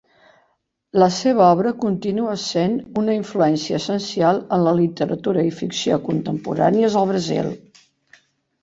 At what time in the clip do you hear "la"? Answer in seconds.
1.01-1.09, 4.71-4.75